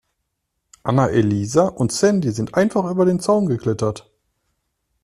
Anna-Elisa 0.81 1.67
und 1.67 1.91
Sandy 1.91 2.31
sind 2.31 2.55
einfach 2.55 2.89
über 2.89 3.05
den 3.05 3.19
Zaun 3.19 3.45
geklettert. 3.45 4.09